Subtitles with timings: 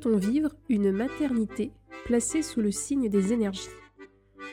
[0.00, 1.72] Peut-on vivre une maternité
[2.04, 3.68] placée sous le signe des énergies?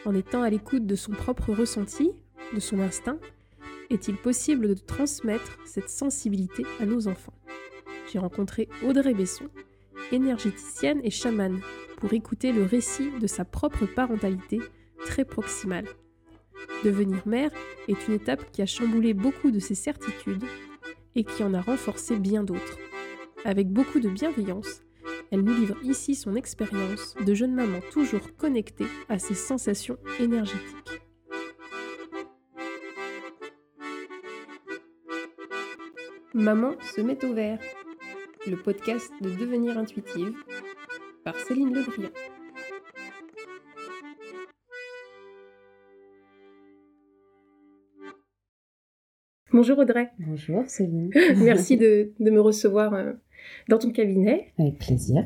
[0.03, 2.13] En étant à l'écoute de son propre ressenti,
[2.55, 3.19] de son instinct,
[3.91, 7.33] est-il possible de transmettre cette sensibilité à nos enfants?
[8.11, 9.45] J'ai rencontré Audrey Besson,
[10.11, 11.59] énergéticienne et chamane,
[11.97, 14.59] pour écouter le récit de sa propre parentalité
[15.05, 15.85] très proximale.
[16.83, 17.51] Devenir mère
[17.87, 20.45] est une étape qui a chamboulé beaucoup de ses certitudes
[21.13, 22.79] et qui en a renforcé bien d'autres.
[23.43, 24.81] Avec beaucoup de bienveillance,
[25.31, 31.01] elle nous livre ici son expérience de jeune maman toujours connectée à ses sensations énergétiques.
[36.33, 37.59] Maman se met au vert,
[38.45, 40.35] le podcast de Devenir intuitive
[41.23, 42.11] par Céline Lebriand.
[49.55, 50.09] Bonjour Audrey.
[50.19, 51.09] Bonjour Céline.
[51.37, 53.13] Merci de, me recevoir euh,
[53.69, 54.47] dans ton cabinet.
[54.57, 55.25] Avec plaisir.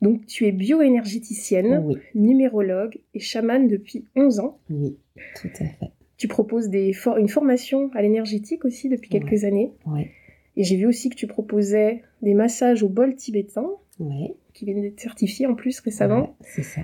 [0.00, 4.58] Donc tu es bioénergéticienne, numérologue et chamane depuis 11 ans.
[4.70, 4.96] Oui,
[5.40, 5.90] tout à fait.
[6.16, 9.72] Tu proposes des une formation à l'énergétique aussi depuis quelques années.
[9.86, 10.06] Oui.
[10.56, 13.68] Et j'ai vu aussi que tu proposais des massages au bol tibétain,
[14.00, 14.34] oui.
[14.52, 16.36] qui viennent d'être certifiés en plus récemment.
[16.40, 16.80] c'est ça.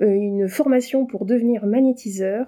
[0.00, 2.46] Euh, une formation pour devenir magnétiseur,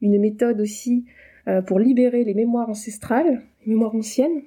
[0.00, 1.04] une méthode aussi
[1.46, 4.42] euh, pour libérer les mémoires ancestrales, les mémoires anciennes.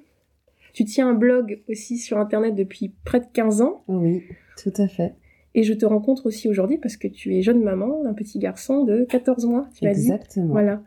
[0.72, 3.84] Tu tiens un blog aussi sur Internet depuis près de 15 ans.
[3.88, 4.22] Oui,
[4.62, 5.14] tout à fait.
[5.54, 8.84] Et je te rencontre aussi aujourd'hui parce que tu es jeune maman, un petit garçon
[8.84, 10.00] de 14 mois, tu m'as dit.
[10.12, 10.52] Exactement.
[10.52, 10.82] Voilà.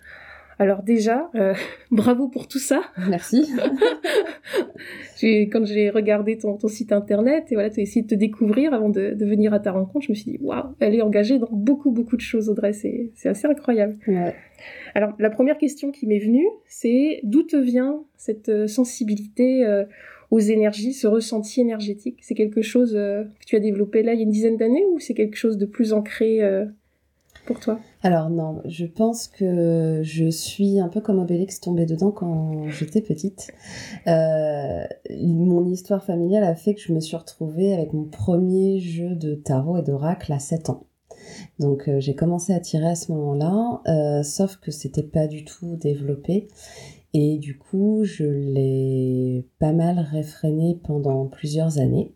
[0.62, 1.56] Alors déjà, euh,
[1.92, 2.84] bravo pour tout ça.
[3.10, 3.52] Merci.
[5.52, 8.90] quand j'ai regardé ton, site internet et voilà, tu as essayé de te découvrir avant
[8.90, 11.90] de, venir à ta rencontre, je me suis dit, waouh, elle est engagée dans beaucoup,
[11.90, 12.74] beaucoup de choses, Audrey.
[12.74, 13.98] C'est assez incroyable.
[14.94, 19.86] Alors, la première question qui m'est venue, c'est d'où te vient cette euh, sensibilité euh,
[20.30, 22.20] aux énergies, ce ressenti énergétique?
[22.22, 25.00] C'est quelque chose que tu as développé là il y a une dizaine d'années ou
[25.00, 26.40] c'est quelque chose de plus ancré
[27.46, 32.12] pour toi Alors non, je pense que je suis un peu comme Obélix tombée dedans
[32.12, 33.52] quand j'étais petite.
[34.08, 34.84] Euh,
[35.20, 39.36] mon histoire familiale a fait que je me suis retrouvée avec mon premier jeu de
[39.36, 40.86] tarot et d'oracle à 7 ans.
[41.60, 45.46] Donc euh, j'ai commencé à tirer à ce moment-là, euh, sauf que c'était pas du
[45.46, 46.48] tout développé.
[47.14, 52.14] Et du coup, je l'ai pas mal réfréné pendant plusieurs années.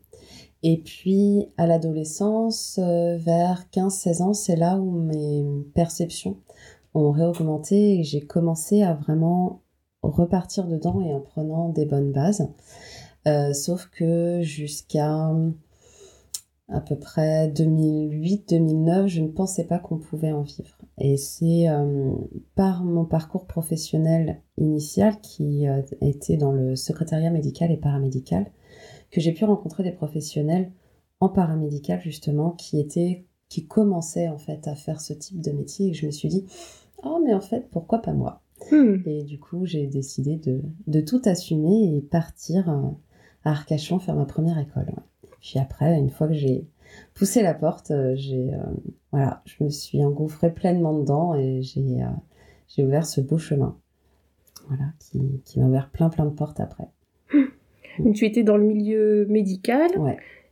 [0.68, 5.46] Et puis à l'adolescence, euh, vers 15-16 ans, c'est là où mes
[5.76, 6.38] perceptions
[6.96, 9.62] ont réaugmenté et j'ai commencé à vraiment
[10.02, 12.50] repartir dedans et en prenant des bonnes bases.
[13.28, 15.30] Euh, sauf que jusqu'à
[16.70, 20.80] à peu près 2008-2009, je ne pensais pas qu'on pouvait en vivre.
[20.98, 22.12] Et c'est euh,
[22.56, 25.68] par mon parcours professionnel initial qui
[26.02, 28.48] était dans le secrétariat médical et paramédical
[29.16, 30.74] que j'ai pu rencontrer des professionnels
[31.22, 35.88] en paramédical justement qui étaient qui commençaient en fait à faire ce type de métier.
[35.88, 36.46] Et je me suis dit
[37.02, 38.42] oh mais en fait pourquoi pas moi?
[38.72, 38.98] Hmm.
[39.06, 42.90] et du coup j'ai décidé de, de, tout assumer et partir euh,
[43.44, 44.94] à Arcachon faire ma première école
[45.42, 46.66] puis après une fois que j'ai
[47.14, 48.64] poussé la porte euh, j'ai euh,
[49.12, 52.00] voilà je me suis engouffrée pleinement dedans et j'ai
[52.70, 53.78] j'ai ouvert ce beau chemin
[54.70, 56.88] voilà qui, qui m'a ouvert plein plein de portes après
[58.14, 59.90] tu étais dans le milieu médical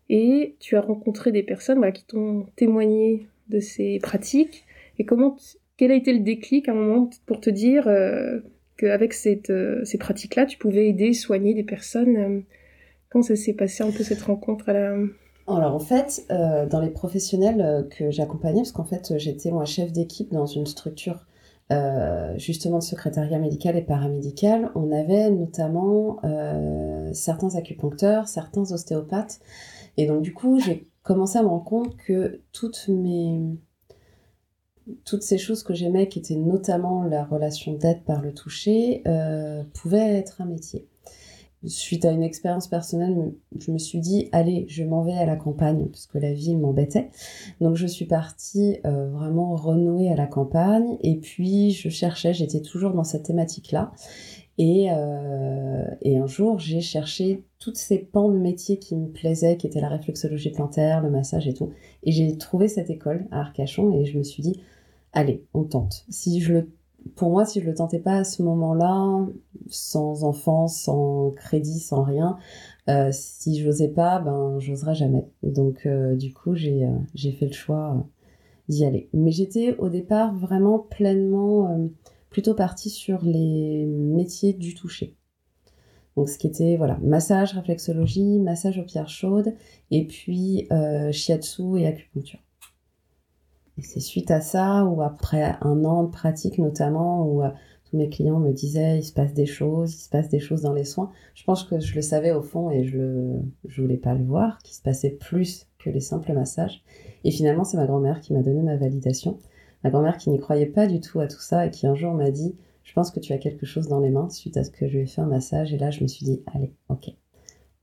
[0.10, 4.66] et tu as rencontré des personnes qui t'ont témoigné de ces pratiques.
[5.00, 5.38] Et comment,
[5.78, 8.40] quel a été le déclic à un moment pour te dire euh,
[8.78, 9.14] qu'avec
[9.50, 12.40] euh, ces pratiques-là, tu pouvais aider, soigner des personnes euh,
[13.10, 18.10] Comment ça s'est passé un peu cette rencontre Alors en fait, dans les professionnels que
[18.10, 21.24] j'accompagnais, parce qu'en fait j'étais moi chef d'équipe dans une structure
[21.72, 29.40] euh, justement de secrétariat médical et paramédical, on avait notamment euh, certains acupuncteurs, certains ostéopathes.
[29.98, 33.42] Et donc du coup, j'ai commencé à me rendre compte que toutes mes
[35.06, 39.64] toutes ces choses que j'aimais, qui étaient notamment la relation d'aide par le toucher, euh,
[39.74, 40.90] pouvaient être un métier
[41.66, 45.36] suite à une expérience personnelle, je me suis dit, allez, je m'en vais à la
[45.36, 47.10] campagne, parce que la ville m'embêtait.
[47.62, 52.62] Donc je suis partie euh, vraiment renouer à la campagne, et puis je cherchais, j'étais
[52.62, 53.92] toujours dans cette thématique-là.
[54.60, 59.58] Et, euh, et un jour, j'ai cherché toutes ces pans de métiers qui me plaisaient,
[59.58, 61.72] qui étaient la réflexologie plantaire, le massage et tout.
[62.04, 64.62] Et j'ai trouvé cette école à Arcachon, et je me suis dit,
[65.12, 66.06] allez, on tente.
[66.10, 66.70] Si je le
[67.16, 69.26] pour moi, si je le tentais pas à ce moment-là,
[69.68, 72.38] sans enfant, sans crédit, sans rien,
[72.90, 75.28] euh, si j'osais pas, ben j'oserais jamais.
[75.44, 78.06] Donc euh, du coup, j'ai euh, j'ai fait le choix
[78.70, 79.10] d'y aller.
[79.14, 81.90] Mais j'étais au départ vraiment pleinement
[82.30, 85.18] plutôt partie sur les métiers du toucher.
[86.16, 89.54] Donc ce qui était voilà massage, réflexologie, massage aux pierres chaudes
[89.92, 90.68] et puis
[91.12, 92.40] shiatsu et acupuncture.
[93.78, 97.50] Et c'est suite à ça ou après un an de pratique notamment où euh,
[97.90, 100.62] tous mes clients me disaient il se passe des choses, il se passe des choses
[100.62, 101.12] dans les soins.
[101.34, 104.24] Je pense que je le savais au fond et je le je voulais pas le
[104.24, 106.84] voir qu'il se passait plus que les simples massages.
[107.24, 109.40] Et finalement c'est ma grand-mère qui m'a donné ma validation.
[109.84, 112.14] Ma grand-mère qui n'y croyait pas du tout à tout ça et qui un jour
[112.14, 114.70] m'a dit je pense que tu as quelque chose dans les mains suite à ce
[114.70, 115.74] que je lui ai fait un massage.
[115.74, 117.12] Et là, je me suis dit, allez, ok,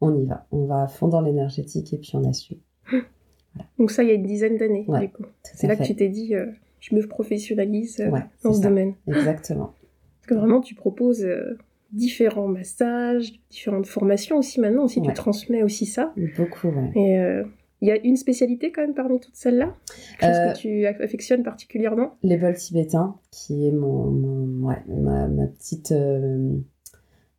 [0.00, 0.46] on y va.
[0.52, 2.58] On va à fond dans l'énergétique et puis on assume.
[3.78, 4.86] Donc ça, il y a une dizaine d'années,
[5.42, 6.46] C'est là que tu t'es dit, euh,
[6.80, 8.10] je me professionnalise euh,
[8.42, 8.94] dans ce domaine.
[9.06, 9.74] Exactement.
[10.20, 11.58] Parce que vraiment, tu proposes euh,
[11.92, 14.84] différents massages, différentes formations aussi maintenant.
[14.84, 16.14] Aussi, tu transmets aussi ça.
[16.36, 16.92] Beaucoup, ouais.
[16.94, 17.42] Et
[17.82, 19.74] il y a une spécialité quand même parmi toutes celles-là?
[20.20, 22.18] Que tu affectionnes particulièrement?
[22.22, 25.94] Les bols tibétains, qui est mon, ouais, ma, ma, petite...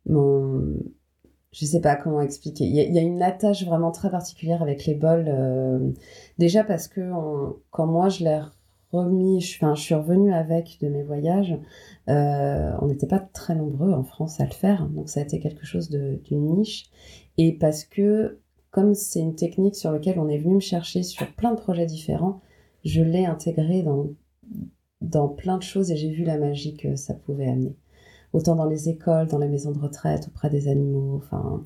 [0.06, 0.78] Mon...
[1.52, 2.64] Je sais pas comment expliquer.
[2.64, 5.28] Il y, a, une attache vraiment très particulière avec les bols.
[5.28, 5.90] Euh,
[6.38, 7.10] déjà parce que
[7.70, 8.40] quand moi je l'ai
[8.90, 11.54] remis, je, enfin, je suis revenue avec de mes voyages,
[12.08, 14.88] on n'était pas très nombreux en France à le faire.
[14.88, 16.90] Donc ça a été quelque chose d'une niche.
[17.36, 18.40] Et parce que
[18.72, 21.86] comme c'est une technique sur laquelle on est venu me chercher sur plein de projets
[21.86, 22.40] différents,
[22.84, 24.08] je l'ai intégré dans,
[25.00, 27.76] dans plein de choses et j'ai vu la magie que ça pouvait amener.
[28.32, 31.16] Autant dans les écoles, dans les maisons de retraite, auprès des animaux.
[31.16, 31.62] Enfin,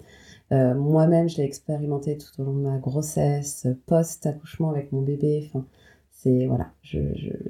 [0.53, 5.49] euh, moi-même, je l'ai expérimenté tout au long de ma grossesse, post-accouchement avec mon bébé.
[5.49, 5.65] Enfin,
[6.13, 6.73] c'est voilà.
[6.83, 6.99] Je,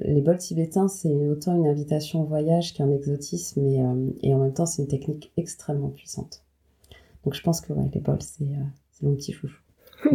[0.01, 4.39] les bols tibétains, c'est autant une invitation au voyage qu'un exotisme et, euh, et, en
[4.39, 6.43] même temps, c'est une technique extrêmement puissante.
[7.23, 9.61] Donc, je pense que ouais, les bols, c'est euh, c'est mon petit chouchou.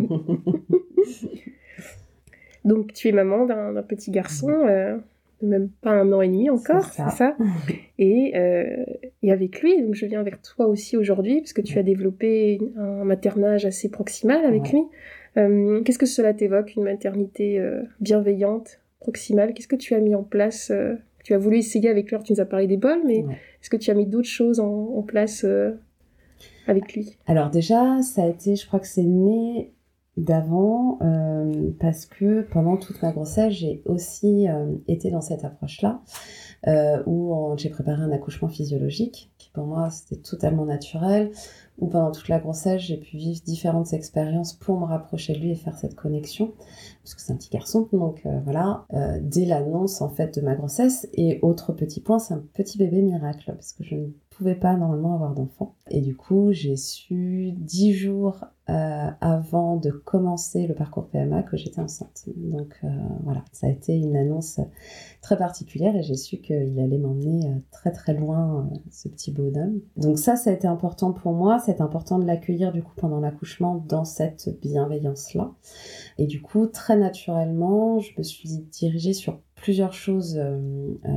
[2.64, 4.48] Donc tu es maman d'un petit garçon,
[5.42, 7.36] même pas un an et demi encore, c'est ça.
[7.98, 8.84] Et, euh,
[9.22, 12.58] et, avec lui, donc je viens vers toi aussi aujourd'hui, parce que tu as développé
[12.76, 14.82] un maternage assez proximal avec lui.
[15.36, 17.64] Euh, qu'est-ce que cela t'évoque, une maternité
[18.00, 19.54] bienveillante, proximale?
[19.54, 20.72] Qu'est-ce que tu as mis en place
[21.22, 23.76] Tu as voulu essayer avec lui, tu nous as parlé des bols, mais est-ce que
[23.76, 25.46] tu as mis d'autres choses en, en place
[26.66, 27.18] avec lui?
[27.26, 29.70] Alors déjà, ça a été, je crois que c'est né
[30.16, 36.02] d'avant euh, parce que pendant toute ma grossesse, j'ai aussi euh, été dans cette approche-là
[36.66, 41.30] euh, où j'ai préparé un accouchement physiologique qui pour moi c'était totalement naturel
[41.78, 45.50] où pendant toute la grossesse, j'ai pu vivre différentes expériences pour me rapprocher de lui
[45.50, 46.52] et faire cette connexion
[47.02, 48.86] parce que c'est un petit garçon donc voilà
[49.20, 53.02] dès l'annonce en fait de ma grossesse et autre petit point, c'est un petit bébé
[53.02, 55.74] miracle parce que je ne pouvais pas normalement avoir d'enfant.
[55.90, 61.56] Et du coup, j'ai su dix jours euh, avant de commencer le parcours PMA que
[61.56, 62.24] j'étais enceinte.
[62.36, 62.88] Donc euh,
[63.24, 64.60] voilà, ça a été une annonce
[65.20, 69.80] très particulière et j'ai su qu'il allait m'emmener euh, très très loin, ce petit bonhomme.
[69.96, 71.58] Donc ça, ça a été important pour moi.
[71.64, 75.52] C'est important de l'accueillir du coup pendant l'accouchement dans cette bienveillance-là.
[76.18, 80.40] Et du coup, très naturellement, je me suis dirigée sur plusieurs choses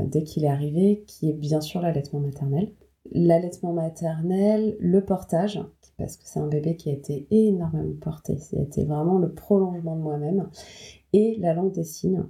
[0.05, 2.71] dès qu'il est arrivé, qui est bien sûr l'allaitement maternel.
[3.11, 5.59] L'allaitement maternel, le portage,
[5.97, 10.01] parce que c'est un bébé qui a été énormément porté, c'était vraiment le prolongement de
[10.01, 10.49] moi-même,
[11.13, 12.23] et la langue des signes,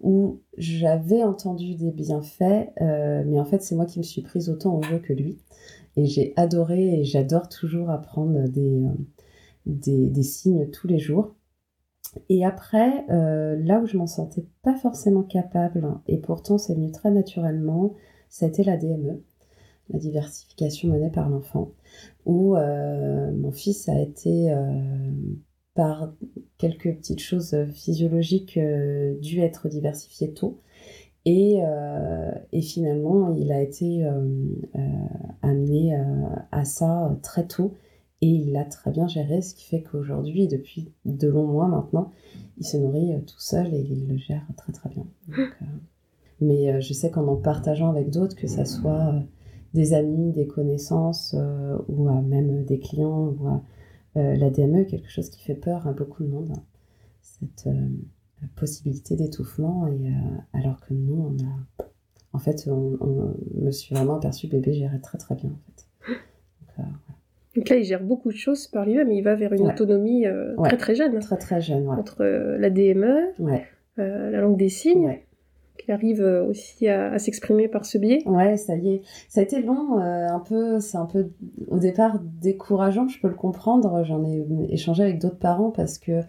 [0.00, 4.48] où j'avais entendu des bienfaits, euh, mais en fait c'est moi qui me suis prise
[4.48, 5.38] autant au jeu que lui,
[5.96, 8.84] et j'ai adoré et j'adore toujours apprendre des,
[9.66, 11.34] euh, signes tous les jours.
[12.28, 16.90] Et après, euh, là où je m'en sentais pas forcément capable, et pourtant c'est venu
[16.92, 17.94] très naturellement,
[18.42, 19.22] été la DME
[19.88, 21.70] la diversification menée par l'enfant,
[22.24, 24.52] où euh, mon fils a été,
[25.74, 26.12] par
[26.58, 28.58] quelques petites choses physiologiques,
[29.20, 30.60] dû être diversifié tôt.
[31.28, 31.60] Et,
[32.52, 34.08] et, finalement, il a été
[35.42, 36.00] amené
[36.52, 37.74] à ça très tôt
[38.20, 42.12] et il l'a très bien géré, ce qui fait qu'aujourd'hui, depuis de longs mois maintenant,
[42.58, 45.04] il se nourrit tout seul et il le gère très très bien.
[46.40, 49.20] mais je sais qu'en en partageant avec d'autres, que ça soit
[49.76, 53.48] des amis, des connaissances euh, ou même des clients ou
[54.16, 56.54] euh, la DME, quelque chose qui fait peur à beaucoup de monde.
[57.20, 57.88] Cette euh,
[58.54, 60.12] possibilité d'étouffement, et
[60.52, 61.86] alors que nous, on a.
[62.32, 66.82] En fait, on, me suis vraiment aperçu bébé gérait très très bien en fait.
[67.54, 70.26] Donc, là, il gère beaucoup de choses par lui-même, il va vers une autonomie
[70.64, 71.18] très très jeune.
[71.20, 73.32] Très très jeune, Entre la DME,
[73.96, 75.18] la langue des signes,
[75.76, 78.22] qui arrive euh, aussi à, s'exprimer par ce biais.
[78.26, 79.02] Ouais, ça y est.
[79.28, 81.30] Ça a été long, euh, un peu, c'est un peu
[81.68, 84.04] au départ décourageant, je peux le comprendre.
[84.04, 86.20] J'en ai échangé avec d'autres parents parce que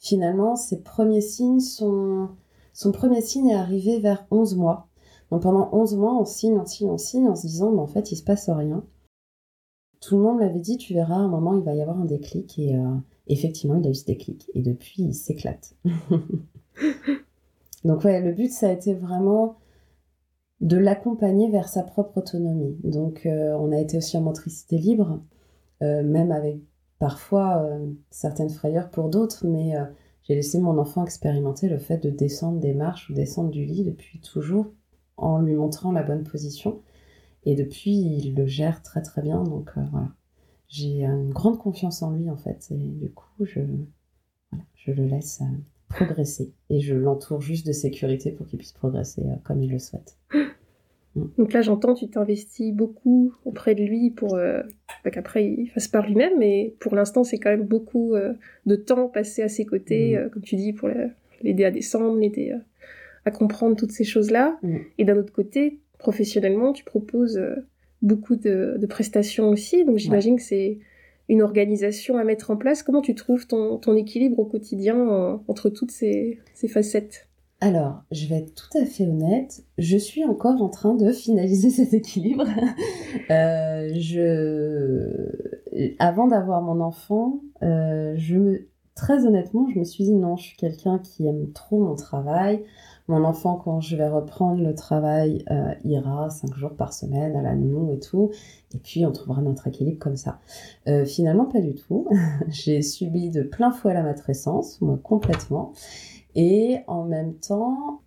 [0.00, 2.28] finalement, ses premiers signes sont.
[2.72, 4.88] Son premier signe est arrivé vers 11 mois.
[5.30, 7.86] Donc pendant 11 mois, on signe, on signe, on signe en se disant, mais en
[7.86, 8.84] fait, il se passe rien.
[10.00, 12.04] tout le monde m'avait dit, tu verras, à un moment, il va y avoir un
[12.04, 12.58] déclic.
[12.58, 12.94] Et euh,
[13.26, 14.50] effectivement, il a eu ce déclic.
[14.54, 15.76] Et depuis, il s'éclate.
[17.84, 19.56] Donc ouais, le but, ça a été vraiment
[20.60, 22.78] de l'accompagner vers sa propre autonomie.
[22.82, 25.22] Donc euh, on a été aussi en motricité libre,
[25.82, 26.60] euh, même avec
[26.98, 27.68] parfois
[28.10, 29.74] certaines frayeurs pour d'autres, mais
[30.22, 33.84] j'ai laissé mon enfant expérimenter le fait de descendre des marches ou descendre du lit
[33.84, 34.72] depuis toujours
[35.16, 36.80] en lui montrant la bonne position.
[37.44, 39.42] Et depuis, il le gère très très bien.
[39.44, 40.08] Donc euh, voilà,
[40.68, 42.66] j'ai une grande confiance en lui en fait.
[42.70, 43.60] Et du coup, je,
[44.74, 45.56] je le laisse euh,
[45.94, 46.52] progresser.
[46.70, 50.16] Et je l'entoure juste de sécurité pour qu'il puisse progresser euh, comme il le souhaite.
[51.16, 51.26] Mm.
[51.38, 54.36] Donc là, j'entends, tu t'investis beaucoup auprès de lui pour
[55.12, 58.14] qu'après il fasse par lui-même, mais pour l'instant, c'est quand même beaucoup
[58.66, 60.30] de temps passé à ses côtés, mm.
[60.30, 60.90] comme tu dis, pour
[61.40, 62.52] l'aider à descendre, l'aider
[63.24, 64.58] à comprendre toutes ces choses-là.
[64.62, 64.76] Mm.
[64.98, 67.56] Et d'un autre côté, professionnellement, tu proposes euh,
[68.02, 69.84] beaucoup de, prestations aussi.
[69.84, 70.78] Donc j'imagine que c'est
[71.28, 72.82] une organisation à mettre en place.
[72.82, 77.28] Comment tu trouves ton, équilibre au quotidien entre toutes ces, facettes?
[77.60, 81.70] Alors, je vais être tout à fait honnête, je suis encore en train de finaliser
[81.84, 82.44] cet équilibre.
[83.30, 85.08] Euh, je...
[85.98, 88.14] Avant d'avoir mon enfant, euh,
[88.94, 92.64] très honnêtement, je me suis dit non, je suis quelqu'un qui aime trop mon travail.
[93.06, 97.42] Mon enfant, quand je vais reprendre le travail, euh, ira cinq jours par semaine à
[97.42, 98.30] la nounou et tout.
[98.74, 100.40] Et puis, on trouvera notre équilibre comme ça.
[100.88, 102.08] Euh, finalement, pas du tout.
[102.48, 105.72] J'ai subi de plein fouet la matrescence, moi, complètement.
[106.34, 108.00] Et en même temps,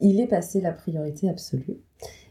[0.00, 1.80] il est passé la priorité absolue.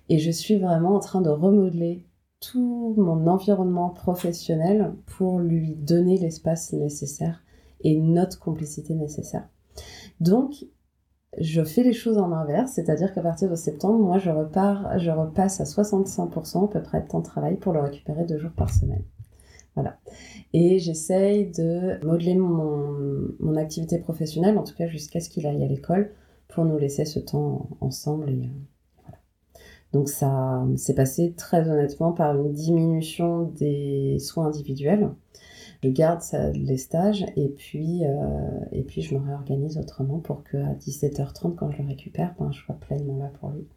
[0.10, 2.08] Et je suis vraiment en train de remodeler
[2.40, 7.44] tout mon environnement professionnel pour lui donner l'espace nécessaire
[7.82, 9.48] et notre complicité nécessaire.
[10.20, 10.66] Donc,
[11.40, 15.12] je fais les choses en inverse, c'est-à-dire qu'à partir de septembre, moi, je repars, je
[15.12, 18.52] repasse à 65% à peu près de temps de travail pour le récupérer deux jours
[18.52, 19.04] par semaine.
[19.76, 20.00] Voilà.
[20.54, 25.64] Et j'essaye de modeler mon, mon, activité professionnelle, en tout cas jusqu'à ce qu'il aille
[25.64, 26.12] à l'école,
[26.48, 28.32] pour nous laisser ce temps ensemble.
[28.32, 28.50] Et, euh,
[29.04, 29.20] voilà.
[29.94, 35.12] Donc ça s'est passé très honnêtement par une diminution des soins individuels
[35.84, 36.22] je garde
[36.54, 41.72] les stages et puis, euh, et puis je me réorganise autrement pour qu'à 17h30, quand
[41.72, 43.68] je le récupère, ben, je sois pleinement là pour lui.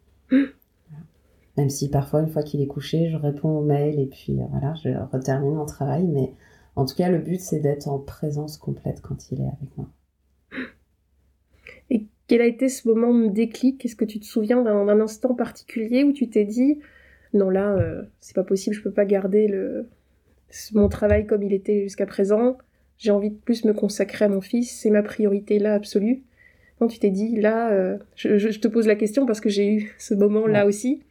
[1.57, 4.45] Même si parfois, une fois qu'il est couché, je réponds aux mails et puis euh,
[4.51, 6.03] voilà, je retermine mon travail.
[6.07, 6.33] Mais
[6.75, 9.89] en tout cas, le but, c'est d'être en présence complète quand il est avec moi.
[11.89, 13.83] Et quel a été ce moment de déclic?
[13.85, 16.79] Est-ce que tu te souviens d'un instant particulier où tu t'es dit
[17.33, 19.89] non là, euh, c'est pas possible, je peux pas garder le,
[20.73, 22.57] mon travail comme il était jusqu'à présent.
[22.97, 24.71] J'ai envie de plus me consacrer à mon fils.
[24.71, 26.23] C'est ma priorité là absolue.
[26.79, 29.95] Quand tu t'es dit là, euh, je, te pose la question parce que j'ai eu
[29.99, 31.03] ce moment là aussi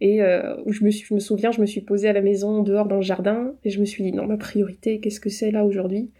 [0.00, 2.20] et euh, où je me, suis, je me souviens, je me suis posée à la
[2.20, 5.28] maison dehors dans le jardin et je me suis dit non ma priorité, qu'est-ce que
[5.28, 6.10] c'est là aujourd'hui?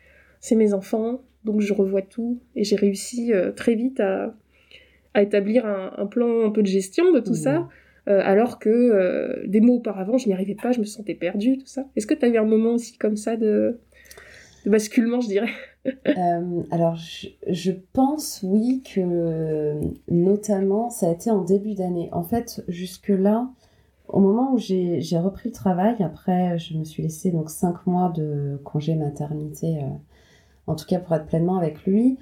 [0.40, 4.34] C'est mes enfants, donc je revois tout et j'ai réussi euh, très vite à,
[5.14, 7.68] à établir un, un, plan un peu de gestion de tout ça
[8.08, 11.58] euh, alors que euh, des mois auparavant, je n'y arrivais pas, je me sentais perdue,
[11.58, 11.84] tout ça.
[11.94, 13.78] Est-ce que tu as eu un moment aussi comme ça de,
[14.66, 15.50] basculement, je dirais?
[16.06, 22.10] Euh, alors, je, pense, oui, que notamment, ça a été en début d'année.
[22.12, 23.48] En fait, jusque-là,
[24.06, 28.12] au moment où j'ai repris le travail, après, je me suis laissée donc cinq mois
[28.14, 29.78] de congé maternité,
[30.66, 32.18] en tout cas pour être pleinement avec lui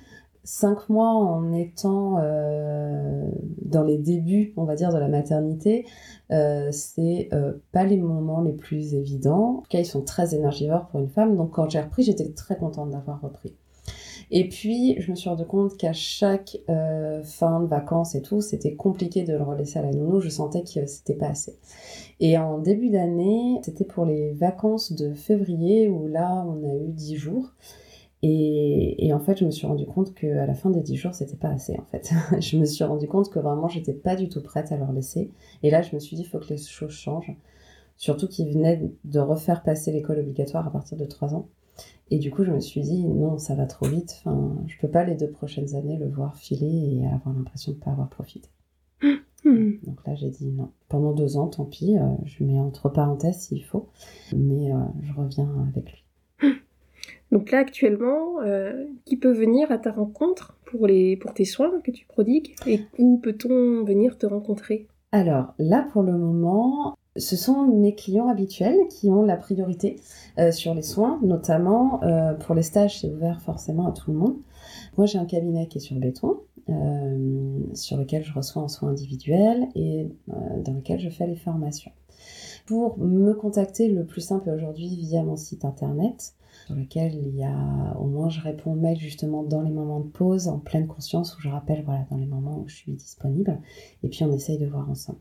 [0.46, 3.28] cinq mois en étant euh,
[3.62, 5.84] dans les débuts, on va dire, de la maternité,
[6.30, 9.58] euh, c'est euh, pas les moments les plus évidents.
[9.58, 11.36] En tout cas, ils sont très énergivores pour une femme.
[11.36, 13.54] Donc, quand j'ai repris, j'étais très contente d'avoir repris.
[14.30, 16.58] Et puis, je me suis rendu compte qu'à chaque
[17.22, 20.20] fin de vacances et tout, c'était compliqué de le relaisser à la nounou.
[20.20, 21.56] Je sentais que c'était pas assez.
[22.18, 26.88] Et en début d'année, c'était pour les vacances de février où là, on a eu
[26.88, 27.52] dix jours.
[28.22, 31.36] Et, en fait, je me suis rendu compte qu'à la fin des 10 jours, c'était
[31.36, 32.10] pas assez en fait.
[32.40, 35.30] je me suis rendu compte que vraiment, j'étais pas du tout prête à leur laisser.
[35.62, 37.36] Et là, je me suis dit, il faut que les choses changent.
[37.96, 41.48] Surtout qu'ils venaient de refaire passer l'école obligatoire à partir de 3 ans.
[42.10, 44.22] Et du coup, je me suis dit, non, ça va trop vite.
[44.24, 47.76] Enfin, je peux pas les deux prochaines années le voir filer et avoir l'impression de
[47.76, 48.48] pas avoir profité.
[49.44, 49.74] Hmm.
[49.84, 50.72] Donc là, j'ai dit non.
[50.88, 53.88] Pendant deux ans, tant pis, euh, je mets entre parenthèses s'il faut,
[54.34, 56.05] mais euh, je reviens avec lui.
[57.32, 61.80] Donc là, actuellement, euh, qui peut venir à ta rencontre pour, les, pour tes soins
[61.82, 64.86] que tu prodigues Et où peut-on venir te rencontrer?
[65.12, 70.00] Alors là, pour le moment, ce sont mes clients habituels qui ont la priorité
[70.38, 74.18] euh, sur les soins, notamment euh, pour les stages, c'est ouvert forcément à tout le
[74.18, 74.36] monde.
[74.96, 76.40] Moi, j'ai un cabinet qui est sur béton,
[77.74, 81.92] sur lequel je reçois un soin individuel et dans lequel je fais les formations.
[82.66, 86.34] Pour me contacter, le plus simple aujourd'hui via mon site internet
[86.66, 90.00] sur lequel il y a, au moins je réponds au mail justement dans les moments
[90.00, 92.92] de pause, en pleine conscience, où je rappelle, voilà, dans les moments où je suis
[92.92, 93.60] disponible,
[94.02, 95.18] et puis on essaye de voir ensemble.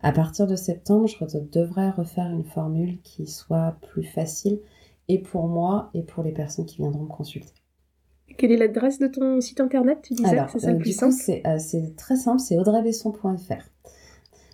[0.00, 4.60] À partir de septembre, je devrais refaire une formule qui soit plus facile,
[5.08, 7.52] et pour moi, et pour les personnes qui viendront me consulter.
[8.36, 9.98] Quelle est l'adresse de ton site internet?
[10.02, 11.14] Tu disais c'est ça le euh, plus simple?
[11.46, 13.70] euh, C'est très simple, c'est audreybesson.fr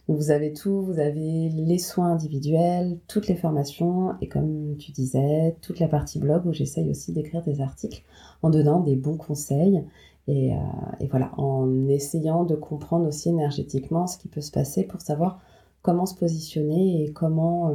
[0.08, 5.56] vous avez tout, vous avez les soins individuels, toutes les formations et comme tu disais,
[5.62, 8.02] toute la partie blog où j'essaye aussi d'écrire des articles
[8.42, 9.82] en donnant des bons conseils
[10.26, 15.00] et, euh, voilà, en essayant de comprendre aussi énergétiquement ce qui peut se passer pour
[15.00, 15.40] savoir
[15.82, 17.74] comment se positionner et comment euh,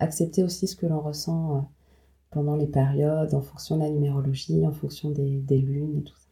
[0.00, 1.60] accepter aussi ce que l'on ressent euh,
[2.30, 6.16] pendant les périodes, en fonction de la numérologie, en fonction des, des lunes et tout
[6.16, 6.23] ça.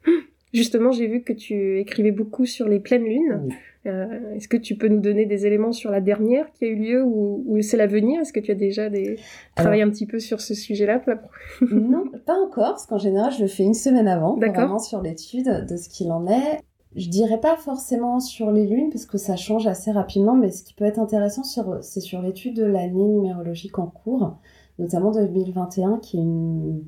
[0.53, 3.49] Justement, j'ai vu que tu écrivais beaucoup sur les pleines lunes.
[3.87, 6.77] Euh, est-ce que tu peux nous donner des éléments sur la dernière qui a eu
[6.77, 8.21] lieu ou, c'est l'avenir?
[8.21, 9.19] Est-ce que tu as déjà des...
[9.57, 11.03] travaillé un petit peu sur ce sujet-là
[11.73, 15.67] Non, pas encore, parce qu'en général, je le fais une semaine avant, vraiment sur l'étude
[15.69, 16.61] de ce qu'il en est.
[16.95, 20.63] Je dirais pas forcément sur les lunes, parce que ça change assez rapidement, mais ce
[20.63, 21.43] qui peut être intéressant,
[21.81, 24.37] c'est sur l'étude de l'année numérologique en cours,
[24.79, 26.85] notamment 2021, qui est une,